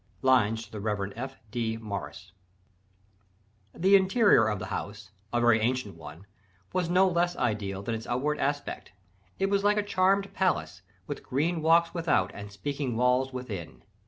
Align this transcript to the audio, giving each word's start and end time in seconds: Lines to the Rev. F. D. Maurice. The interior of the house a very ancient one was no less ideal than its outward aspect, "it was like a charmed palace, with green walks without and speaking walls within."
Lines 0.23 0.65
to 0.65 0.71
the 0.71 0.79
Rev. 0.79 1.13
F. 1.15 1.35
D. 1.51 1.77
Maurice. 1.77 2.31
The 3.75 3.95
interior 3.95 4.47
of 4.47 4.57
the 4.57 4.65
house 4.73 5.11
a 5.31 5.39
very 5.39 5.59
ancient 5.59 5.93
one 5.93 6.25
was 6.73 6.89
no 6.89 7.07
less 7.07 7.35
ideal 7.37 7.83
than 7.83 7.93
its 7.93 8.07
outward 8.07 8.39
aspect, 8.39 8.93
"it 9.37 9.51
was 9.51 9.63
like 9.63 9.77
a 9.77 9.83
charmed 9.83 10.33
palace, 10.33 10.81
with 11.05 11.21
green 11.21 11.61
walks 11.61 11.93
without 11.93 12.31
and 12.33 12.51
speaking 12.51 12.97
walls 12.97 13.31
within." 13.31 13.83